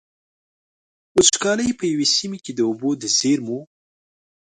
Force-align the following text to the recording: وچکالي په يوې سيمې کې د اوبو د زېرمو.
وچکالي 1.15 1.69
په 1.79 1.85
يوې 1.91 2.07
سيمې 2.15 2.39
کې 2.45 2.51
د 2.55 2.59
اوبو 2.69 2.89
د 3.01 3.03
زېرمو. 3.17 3.59